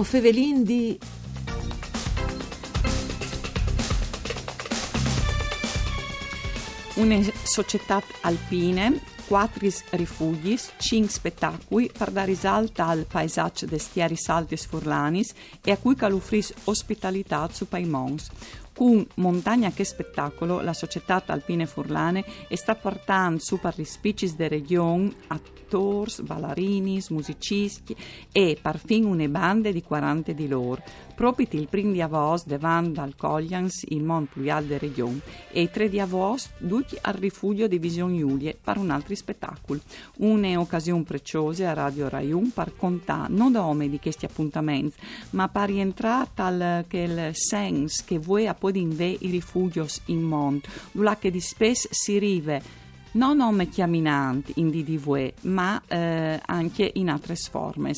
[0.00, 0.98] O fevelin di...
[6.94, 14.64] Una società alpine, quattro rifugi, cinque spettacoli per dare risalto al paesaggio dei stieri saltis
[14.64, 18.30] furlanis e a cui calufris ospitalità su Paimons.
[18.74, 24.48] Con Montagna che spettacolo, la società alpine furlane sta portando su per gli spicis de
[24.48, 27.94] region attori, ballerini, musicisti
[28.32, 30.82] e perfino una bande di 40 di loro.
[31.20, 35.68] Proprio il primo di agosto davanti al Coglians, il Mont Pluial de region, e il
[35.68, 39.80] 3 di agosto tutti al rifugio di Vision Giulie per un altro spettacolo.
[40.16, 44.96] Un'occasione preziosa a Radio Raiun per contare non da di questi appuntamenti,
[45.32, 48.72] ma per rientrare tal che il senso che vuoi a poi
[49.20, 50.66] i rifugios in mont,
[51.18, 57.34] che di spesso si rive non nome chiaminanti in DDV, ma eh, anche in altre
[57.34, 57.92] forme.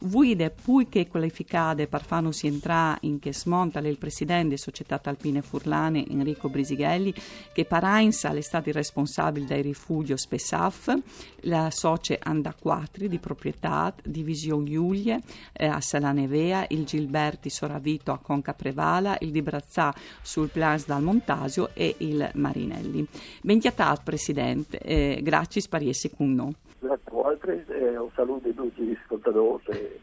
[0.00, 5.42] Vuide poi che qualificate per farsi entrare in che smonta il presidente della Società Alpine
[5.42, 7.12] Furlane Enrico Brisighelli,
[7.52, 10.94] che parainsa è stato responsabile dei rifugio Spesaf,
[11.42, 15.20] la soce Anda Quattri di proprietà di Vision Giulie
[15.52, 21.02] eh, a Salanevea, il Gilberti Soravito a Conca Prevala, il Di Brazzà sul Plans dal
[21.02, 23.06] Montasio e il Marinelli.
[23.40, 24.78] Benchiatat, Presidente Presidente.
[24.78, 26.54] Eh, grazie, spariesse con noi.
[26.78, 27.36] Grazie a voi,
[27.68, 29.60] eh, un saluto a tutti gli ascoltatori.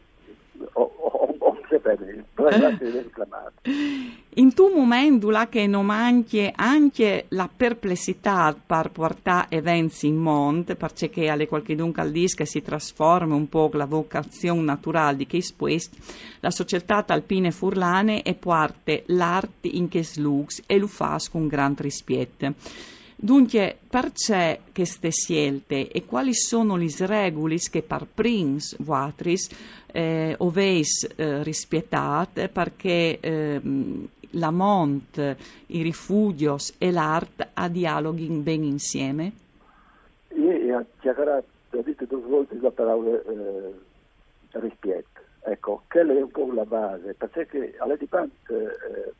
[2.34, 3.52] Grazie di reclamare.
[4.34, 10.74] In tu momento là che non manchi anche la perplessità per portare eventi in mondo,
[10.74, 15.42] perché alle qualche dunque al disco si trasforma un po' la vocazione naturale di che
[15.42, 15.98] spoesti,
[16.40, 21.74] la società alpine furlane e parte l'arte in che slux e lo fa con gran
[21.76, 22.54] rispetto.
[23.22, 29.50] Dunque, perché queste scelte e quali sono le regole che per prins vuatris
[29.92, 33.60] eh, oveis eh, rispettate perché eh,
[34.30, 35.36] la mont,
[35.66, 39.32] i rifugios e l'arte a dialoghi ben insieme?
[40.30, 43.74] Io ho detto due volte la parola eh,
[44.52, 45.20] rispetto.
[45.42, 49.12] Ecco, quella è un po' la base, perché alle dipende eh,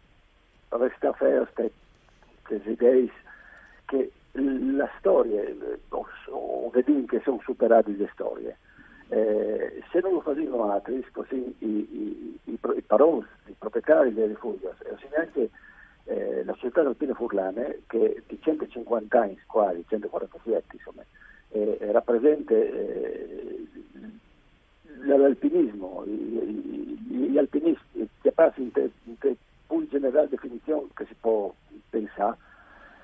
[0.68, 1.70] resta feste,
[2.42, 3.10] queste idee
[3.90, 5.42] che la storia,
[5.88, 8.56] o, vediamo che sono superate le storie.
[9.08, 14.64] Eh, se non lo facevano altri, così i, i, i, i i proprietari dei rifugi,
[14.64, 15.50] e anche
[16.04, 21.02] eh, la società alpina furlane, che di 150 anni, quasi 147, insomma,
[21.48, 23.66] eh, rappresenta eh,
[25.02, 29.36] l'alpinismo, gli alpinisti, che passa in, te, in te,
[29.88, 31.52] generale definizione che si può
[31.90, 32.36] pensare,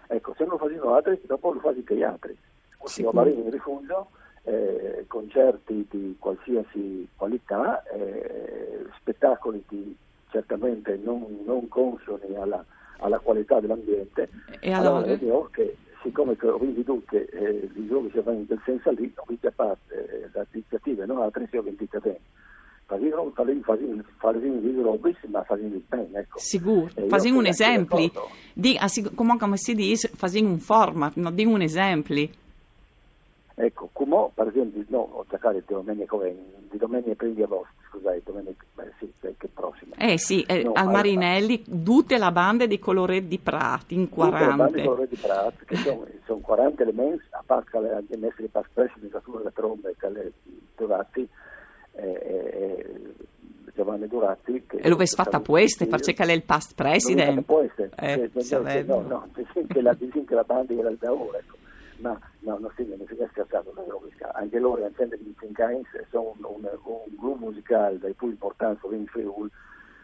[0.09, 2.37] Ecco, se non lo facevano altri, dopo lo fanno anche gli altri.
[2.79, 4.09] Possiamo andare in rifugio,
[4.45, 9.97] eh, concerti di qualsiasi qualità, eh, spettacoli di,
[10.31, 12.65] certamente non, non consoni alla,
[12.99, 14.29] alla, qualità dell'ambiente.
[14.61, 18.47] E allora, allora io che siccome ho visto che eh, i giovani si vanno in
[18.47, 21.99] quel senso lì, ho visto a parte eh, le iniziative, non altre si ho vendute
[21.99, 22.21] bene
[22.87, 23.33] facevano,
[24.61, 26.21] delle robe, ma facevano bene.
[26.21, 26.39] Ecco.
[26.39, 28.11] Sicuro, facevano un esempio.
[28.53, 28.79] Di,
[29.15, 32.29] come, come si dice, facevano un format, non di un esempio.
[33.59, 36.17] Ecco, come per esempio, no, ho cercato di domenica,
[36.71, 39.97] di domenica prima di agosto, scusate, domenica, beh, sì, che prossima.
[39.97, 44.39] Eh sì, eh, no, al Marinelli, tutte la banda di colore di Prati, in 40.
[44.39, 48.05] Tutte la banda di colore di Prati, che sono, sono 40 elementi, a parte le,
[48.07, 50.33] le messe di paspresso, di cattura delle trombe, le
[50.77, 51.27] durati,
[51.97, 53.15] eh,
[53.75, 54.65] Giovanni Duratti.
[54.67, 57.45] Che e lo avessi fatta queste, perché è il past president.
[57.45, 59.29] Queste, eh, cioè, no, no,
[59.69, 61.57] che la, che la banda era da ora, ecco.
[61.99, 63.75] ma no, non si, non si è scherzato,
[64.33, 69.51] anche loro, insieme di Cincains, sono un, un, gruppo musicale dai più importanti in Friuli,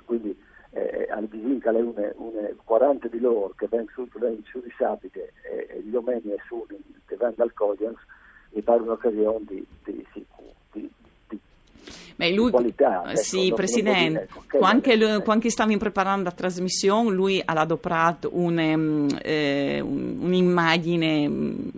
[0.04, 0.38] quindi
[0.70, 4.08] eh, al Bisinca le une, une 40 di loro che vengono su,
[4.44, 7.98] su di Sapite e, e gli omeni e su che vengono dal Coglians
[8.50, 10.26] e per un'occasione di, di, di
[12.17, 13.02] Beh, lui, qualità.
[13.06, 19.81] Ecco, sì, Presidente, quando, quando stavamo preparando la trasmissione, lui ha adoprato un, um, eh,
[19.81, 21.70] un'immagine um,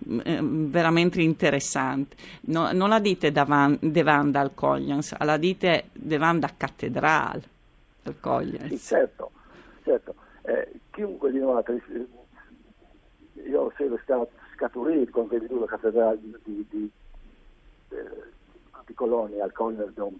[0.69, 2.17] veramente interessante.
[2.43, 7.43] No, non la dite davanti, davanti al Coglians, la dite davanti alla cattedrale
[8.03, 8.69] del Coglians.
[8.69, 9.31] Sì, certo,
[9.85, 10.15] certo.
[10.43, 11.63] Eh, chiunque di noi,
[13.47, 16.91] io sono stato scaturito con la cattedrale di, di, di
[17.91, 18.33] eh,
[18.87, 20.19] di Colonia al Corner Dome,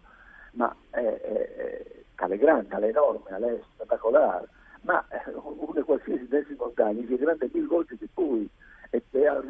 [0.53, 4.49] ma è, è, è grande, è enorme, è spettacolare,
[4.83, 8.47] ma eh, una qualsiasi dessi montagna è grande mille volte di più
[8.91, 9.45] e per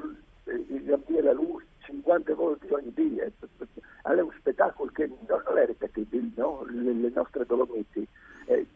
[1.25, 6.64] la luce 50 volte ogni dia, è un spettacolo che non è ripetibile il, no?
[6.69, 8.06] le, le, nostre Dolomiti,
[8.46, 8.66] eh,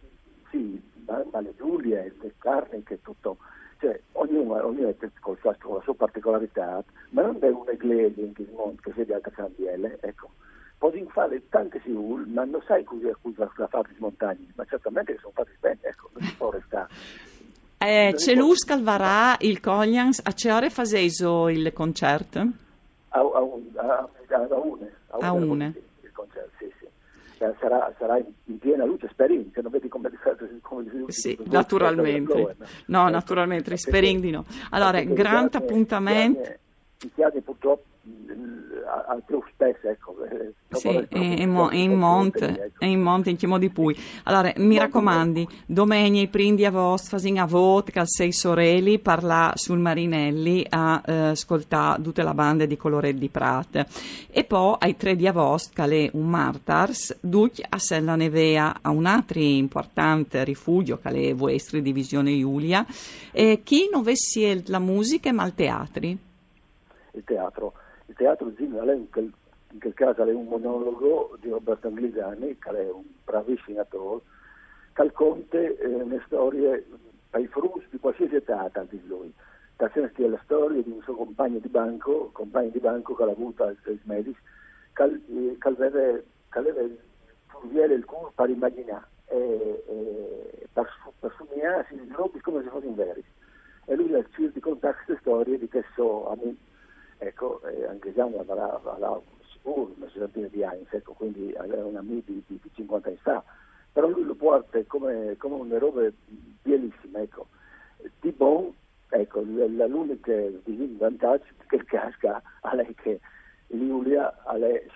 [0.51, 3.39] sì, ma, ma, le Giulie, le Carniche, tutto,
[3.79, 8.35] cioè ognuno, ognuno con, la, con la sua particolarità, ma non è una iglesia in
[8.55, 10.31] mondo che sia di altre cambielle, ecco.
[10.79, 13.13] Puoi fare tante siul, ma non sai cosa,
[13.69, 16.89] fare in montagne, ma certamente sono fatti bene, ecco, non si può restare.
[17.79, 22.39] Eh, c'è l'Us Calvarà, il Coglians, a che ore faseso il concerto?
[23.11, 24.93] A, a, un, a, a une.
[25.09, 25.75] A, a une.
[26.03, 26.85] Il concerto, sì, sì.
[26.85, 26.91] Eh,
[27.59, 30.11] sarà, sarà, in piena luce, speri, che non vedi come,
[30.61, 32.57] come Sì, naturalmente.
[32.87, 34.45] No, naturalmente, speri di no.
[34.71, 36.53] Allora, grande appuntamento.
[37.01, 37.85] I chiari purtroppo
[39.09, 40.17] al più spesso, ecco.
[40.25, 43.97] Eh, sì, è, in, mo- in monte, è in monte, in che modi pui.
[44.25, 49.53] Allora, mi raccomandi, domenica i prindi a vostra, fasin a vot, che sei sorelli, parla
[49.55, 53.87] sul Marinelli a eh, ascoltare tutte la bande di Coloret di Prat.
[54.31, 59.07] E poi ai tre di avost, è un martars, duc a Sella Nevea, a un
[59.07, 62.85] altro importante rifugio, è vostra divisione Giulia,
[63.33, 66.19] e chi non vessi la musica ma il teatri?
[67.13, 67.73] Il teatro
[68.19, 69.09] teatro Zino in
[69.71, 74.23] in quel caso è un monologo di Roberto Anglisani, che è un bravissimo attore,
[74.93, 76.87] che racconta eh, le storie
[77.31, 79.33] ai frus di qualsiasi età, di lui.
[79.77, 83.31] Da sempre la storia di un suo compagno di banco, compagno di banco che l'ha
[83.31, 84.37] avuto al Medis,
[84.95, 85.03] che
[86.49, 86.89] aveva
[87.47, 90.89] furviere il culo per immaginare, e, e, per,
[91.21, 93.23] per somigliarsi i robi come se fossero veri.
[93.85, 96.57] E lui ha cercato di contare queste storie di che so, a me,
[97.19, 99.21] ecco, eh, anche già avrà, avrà
[99.53, 103.19] sicuro una sessantina di anni, ecco, quindi aveva una MIB di, di, di, 50 anni
[103.19, 103.43] fa,
[103.93, 106.09] però lui lo porta come, come una roba
[106.63, 107.49] bellissima, ecco.
[108.21, 108.73] Di buon,
[109.09, 110.33] ecco, l'unica
[110.97, 113.21] vantaggio che casca a lei che
[113.67, 114.33] Giulia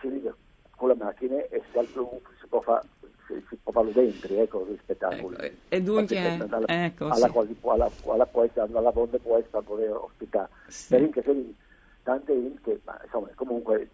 [0.01, 0.35] si arriva
[0.77, 1.79] con la macchina e si,
[2.41, 2.87] si può fare
[3.49, 5.37] si può farlo dentro, ecco, gli spettacoli.
[5.39, 7.33] Ecco, e dunque, alla, ecco, alla, sì.
[7.33, 10.49] quasi, alla, alla, alla, alla, alla puesta poter ospitare.
[10.69, 10.89] Sì.
[10.89, 11.55] Per se
[12.03, 13.89] tante che ma, insomma comunque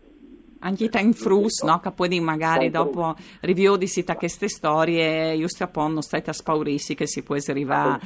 [0.61, 1.79] anche in frus, no?
[1.79, 7.07] Che poi magari dopo review di sita queste storie, io non state a spaurissi che
[7.07, 8.01] si può arrivare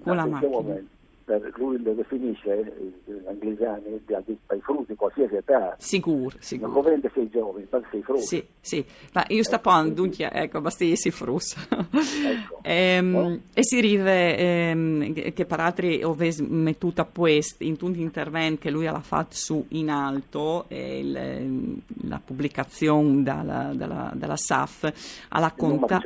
[0.00, 0.98] con la macchina
[1.38, 2.72] per lui lo definisce
[3.04, 4.00] gli anglisani
[4.46, 5.76] ai frutti qualsiasi età.
[5.78, 6.72] Sicuro sicuro.
[6.72, 8.22] non convende sei giovani ma sei frutti.
[8.22, 8.84] Sì sì.
[9.12, 12.60] Ma io sto parlando dunque ecco basta si frus ecco.
[12.62, 13.38] ehm, no?
[13.52, 18.62] e si rive ehm, che per altri ho mettuto a questo in tutti gli interventi
[18.62, 25.52] che lui ha fatto su in alto il, la pubblicazione dalla, dalla, dalla SAF alla
[25.52, 26.00] conta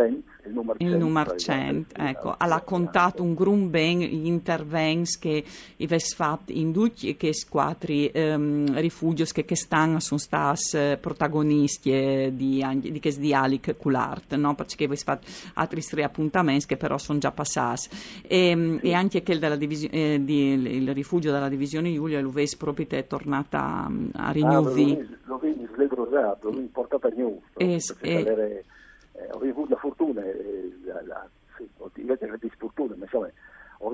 [0.46, 5.44] il numero 100, il numero 100 ecco, ha raccontato un gran ben gli interventi che
[5.80, 7.16] avesse fatto in tutti i
[7.48, 13.74] quattro um, rifugi che, che stanno sono stati eh, protagonisti eh, di, di questo dialogo
[13.76, 14.54] con l'arte, no?
[14.54, 17.88] perché avesse fatto altri tre appuntamenti che però sono già passati
[18.22, 22.56] e, e anche quel della divisi- eh, di, il rifugio della divisione Giulia lo vedi
[22.56, 28.10] proprio è tornata a, a rinnovare ah, lo vedi lo portato a New eh, eh,
[28.10, 28.64] eh,
[29.30, 31.68] ho avuto la fortuna, eh, la, la, sì,
[32.04, 33.30] la disfortuna, ma insomma,
[33.78, 33.90] ho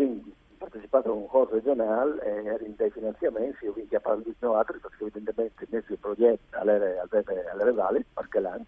[0.58, 4.46] partecipato a un corso regionale e ero in dei finanziamenti, ho vinto a parlare di
[4.46, 8.66] altri perché evidentemente in mezzo al progetto alle, alle Valli, perché l'anno,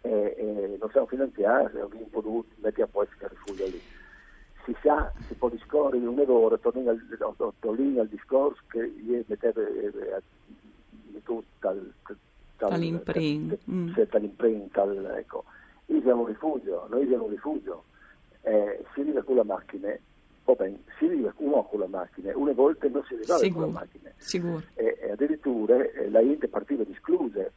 [0.00, 3.80] e, e non siamo finanziati, ho potuto mettere a posto il rifugio lì.
[4.64, 10.22] Si sa, si può discorrere un'ora, torniamo al, al, discorso che io mettevo eh, eh
[11.22, 11.92] tutto dal,
[12.58, 13.92] dall'imprint, mm.
[14.10, 14.76] dall'imprint,
[15.16, 15.44] ecco
[15.90, 17.84] io siamo un rifugio, noi siamo un rifugio,
[18.42, 19.92] eh, si arriva con la macchina,
[20.44, 23.66] va bene, si arriva uno con la macchina, una volta non si arriva con la
[23.66, 24.10] macchina.
[24.16, 24.62] Sicuro.
[24.74, 26.84] E, e addirittura eh, la gente partiva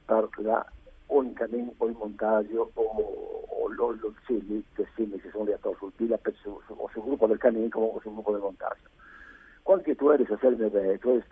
[0.06, 0.66] per la,
[1.08, 5.76] o in cammino o in montaggio o, o lo, lo sì, che si sono riattori
[5.78, 8.90] sul pila su, su, sul gruppo del cammino o sul gruppo del montaggio.
[9.62, 11.24] Quando tu eri socialmente, tu eri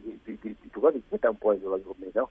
[0.00, 1.78] di, di, di, di, tu guardi che un po' la
[2.14, 2.30] no?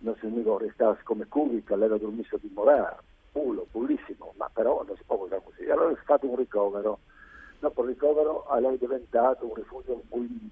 [0.00, 2.96] Non si mica restasse come Kubica, l'era dormito di Morà,
[3.32, 5.68] pullo, pullissimo, ma però non si può usare così.
[5.68, 6.98] Allora è stato un ricovero.
[7.58, 10.50] Dopo il ricovero lei è diventato un rifugio poi,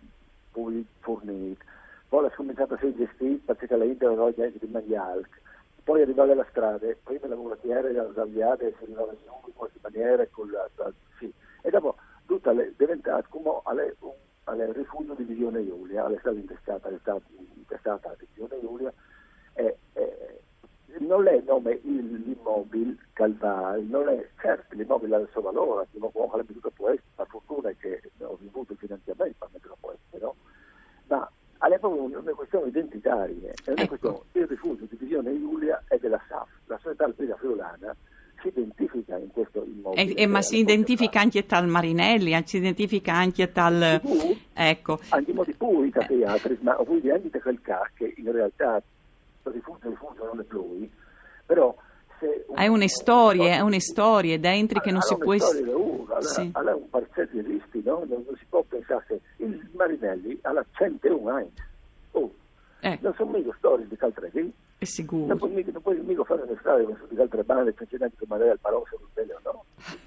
[0.50, 1.64] poi fornito.
[2.08, 5.40] Poi ha cominciato a essere gestito perché Inter aveva gente di Maglialc.
[5.84, 10.26] Poi arrivava alla strada, prima la mulattiera era sbagliata e si arrivava in qualche maniera.
[10.76, 11.32] La, sì.
[11.62, 13.60] E dopo tutto è diventato come
[14.44, 17.20] al rifugio di Visione Giulia, è stata intestata, è stata
[17.54, 18.92] intestata Visione Giulia
[19.56, 20.40] eh, eh,
[20.98, 26.70] non è nome l'immobile Calvari, non è certo l'immobile ha il suo valore, come l'abituto
[26.70, 30.34] può essere, la fortuna è che ho avuto il finanziamento per metterlo può essere, no?
[31.08, 33.96] ma è proprio una questione identitaria, è una ecco.
[33.96, 37.96] questione, il rifugio di Visione Giulia è della SAF, la società alpina friulana
[38.40, 40.14] si identifica in questo immobile.
[40.14, 44.00] E, e ma si identifica anche tal Marinelli, si identifica anche tal...
[44.52, 45.00] Ecco.
[45.10, 48.82] Andiamo di più che altri, ma voi anche quel ca che in realtà
[49.48, 50.88] il rifugio, rifugio non è più,
[51.44, 51.74] però...
[52.54, 55.34] È una storia, è una storia dentro che non si può...
[55.34, 56.48] Allora, sì.
[56.52, 58.04] allora un parziale di risti, no?
[58.08, 61.52] non, non, si può pensare che il Marinelli ha la 101 anni.
[62.12, 62.32] Oh,
[62.80, 62.98] eh.
[63.02, 64.52] Non sono mica storie di Caltrevi.
[64.78, 65.26] È sicuro.
[65.26, 68.50] Non puoi, mica, non puoi mica fare una storia di altre bande precedenti come lei
[68.50, 69.64] al Palazzo del o no.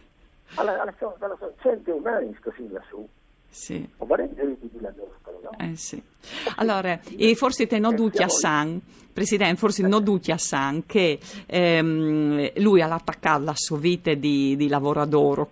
[0.56, 3.08] Alla, alla, alla, alla 101 anni così lassù.
[3.50, 3.88] Sì.
[3.98, 5.52] O vorrei di la nostra, no?
[5.60, 6.02] Eh sì.
[6.56, 11.20] Allora, e forse te non duti a San, Presidente, forse non duti a San che
[11.46, 15.46] ehm, lui ha attaccato la sua vita di, di lavoratore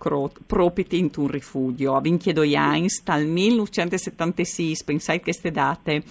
[0.45, 1.95] proprio in un rifugio.
[1.95, 6.03] A Vinchiedo Jains dal 1976, pensate che queste date,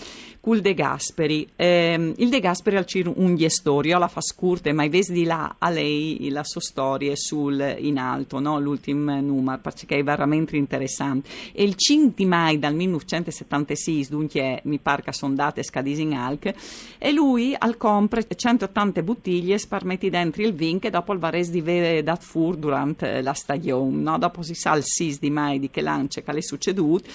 [0.47, 1.49] col De Gasperi.
[1.57, 2.85] Eh, il De Gasperi ha
[3.17, 7.77] un storia, la fa scurte, ma vedi di là a lei la sua storia sul
[7.79, 8.61] in alto, no?
[8.61, 11.29] l'ultimo numero, perché è veramente interessante.
[11.53, 16.53] E il 5 mai dal 1976, dunque mi pare che sono date scadisi in alc,
[16.99, 21.61] e lui al compre 180 bottiglie sparmetti dentro il vin che dopo il vares di
[21.61, 24.19] vere dat fur durante la stagione, no?
[24.19, 27.09] dopo si sa il 6 di mai di che lance che le è succeduto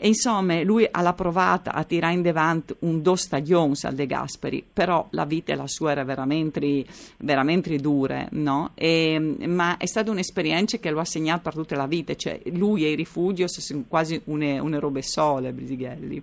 [0.00, 4.64] e insomma lui ha provato a tirare in davanti un do stagioni al De Gasperi,
[4.72, 6.84] però la vita la sua era veramente,
[7.18, 8.70] veramente dura, no?
[8.74, 12.84] E, ma è stata un'esperienza che lo ha segnato per tutta la vita, cioè lui
[12.84, 16.22] e i rifugi sono quasi une, une robe sole, Brisighelli.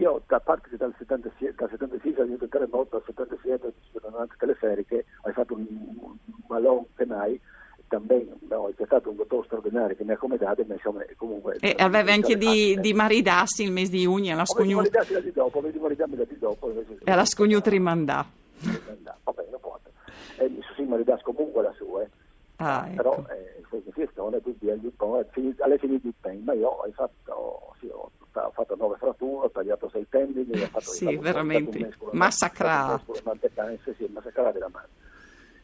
[0.00, 5.04] Io da parte che dal 76, dal 76 al terremoto, dal 77 sono anche teleferiche,
[5.20, 6.16] ho fatto un, un
[6.48, 7.38] malone penai,
[7.86, 11.74] también no, è stato un dottore straordinario che mi ha accomodato ma insomma comunque e
[11.76, 16.14] aveva anche di, di, maridassi il mese di Uni alla scognuta di dopo di maridassi
[16.14, 16.72] di dopo
[17.04, 18.24] e alla scognuta rimandà
[19.24, 19.76] vabbè non può
[20.36, 22.08] e mi sono maridas comunque la sua eh.
[22.56, 22.94] ah, ecco.
[22.94, 24.70] però eh, questa questione quindi
[25.58, 28.08] alle finite di tempo ma io ho fatto sì, ho
[28.46, 33.14] ho fatto nove fratture, ho tagliato sei tendini, ho fatto sì, veramente massacrato.
[33.14, 34.88] Sì, massacrato la mano.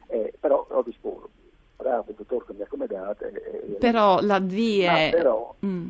[0.09, 1.31] Eh, però ho disposto,
[1.77, 3.25] bravo, dottor che mi ha accomodato.
[3.25, 5.11] Eh, però la via...
[5.11, 5.89] Però mm.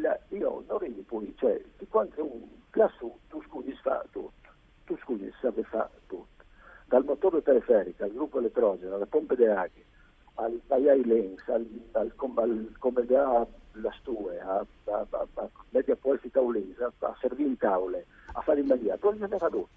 [0.00, 4.48] la, io non ridi poi, cioè, di quanto un lassù tu scudi fa tutto,
[4.84, 6.44] tu scudi sape fa tutto.
[6.86, 9.82] Dal motore periferico al gruppo elettrogeno, alle pompe di acqua,
[10.34, 13.63] al tagliare lens, al, al, al, al come da la stue,
[14.40, 18.66] a, a, a, a a posto taulesi, a, a servire in tavole, a fare in
[18.66, 19.68] maniera, poi non è fatto.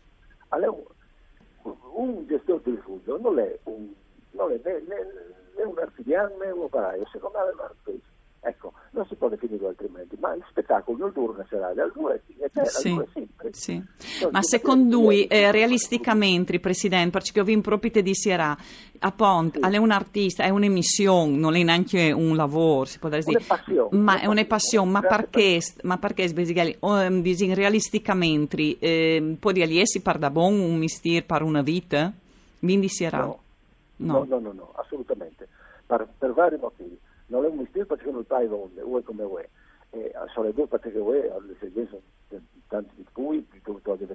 [0.50, 0.82] Allora,
[1.94, 3.94] un, gestore di rifugio non è un,
[4.32, 5.08] non è, né, né,
[5.56, 8.07] né un artigiano né un operaio, secondo me è un artista.
[8.40, 12.22] Ecco, non si può definire altrimenti, ma il spettacolo non dura una serata, due è
[12.64, 13.00] sì,
[13.52, 13.84] sì.
[14.32, 18.56] Ma secondo lui, eh, realisticamente, Presidente, perché vi impropite di sera,
[19.00, 19.76] a Pont, sì.
[19.76, 23.24] è un artista, è un'emissione, non è neanche un lavoro, si può dire,
[23.92, 27.22] ma è una passione, ma perché, ma perché Sbesighelli, um,
[27.54, 32.12] realisticamente, eh, può dire, si parla buon un mistero per una vita?
[32.60, 33.20] Quindi sera?
[33.20, 33.40] No.
[34.00, 34.26] No.
[34.28, 35.48] no, no, no, assolutamente,
[35.86, 39.50] per, per vari motivi non è un mistero perché non sai dove, o come è.
[39.90, 42.02] E sono due perché è, alle esigenze
[42.68, 43.62] tanti di cui, di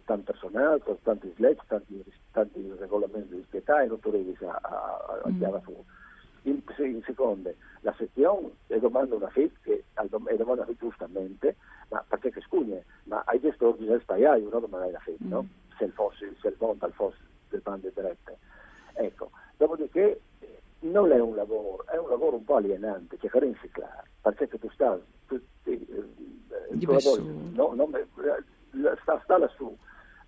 [0.05, 5.31] tanti personale, tanti sledge, tanti, tanti regolamenti di spietà e non trovi a, a, a
[5.39, 5.63] chiara mm.
[5.63, 5.85] fu.
[6.43, 11.57] In, in secondo, la sezione è domanda una FIT che è domanda FIT giustamente,
[11.89, 15.43] ma perché che scugne, ma ai gestori del spaiaio non domanda la FIT, no?
[15.43, 15.77] Mm.
[15.79, 18.39] Se il fosse, se il fosse del bande dirette.
[18.95, 20.21] Ecco, dopodiché
[20.93, 24.71] non è un lavoro, è un lavoro un po' alienante, che fare riciclare, perché tu
[24.71, 25.77] stai, tu, eh,
[26.81, 27.23] lavoro,
[27.53, 27.91] no, no,
[29.01, 29.77] sta, sta lassù,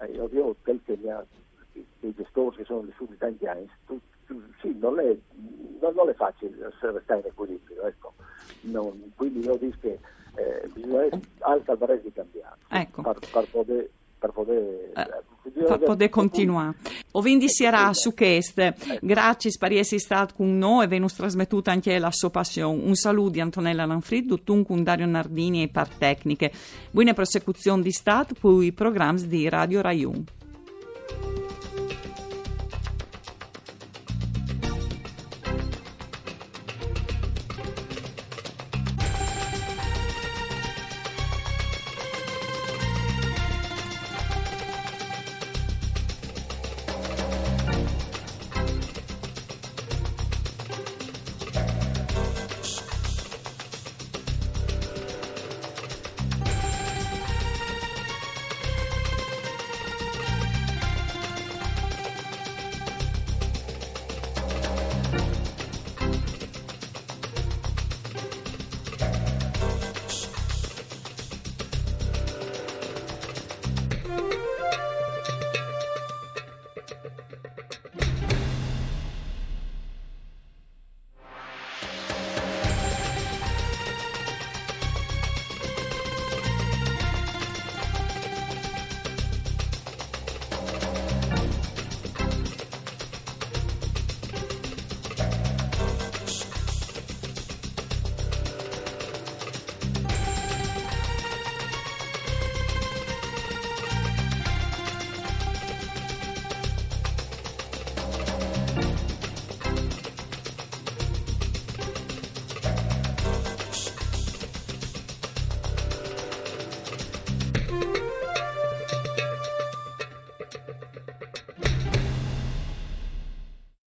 [0.01, 1.25] eh, io, io quel che mi ha,
[1.73, 5.17] i gestori che sono su di tanti anni, tu, tu, sì, non è,
[5.81, 8.15] non, non è facile restare in equilibrio, ecco.
[8.63, 9.99] Non, quindi io dico che
[10.37, 11.09] eh, bisogna
[11.41, 12.57] alta varese di cambiare.
[12.69, 13.03] Ecco.
[13.03, 13.91] per, per poter
[14.25, 16.77] per poter, eh, per poter continuare.
[17.13, 18.73] Ovindi sarà su questo.
[19.01, 22.83] Grazie per essere stato con noi e venus trasmettuta anche la sua passione.
[22.83, 26.53] Un saluto di Antonella Lanfrid, con Dario Nardini e par tecniche.
[26.91, 30.25] Buona prosecuzione di Stato per i programmi di Radio Rai 1.